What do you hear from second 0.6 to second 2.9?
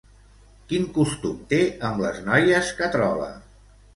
Quin costum té amb les noies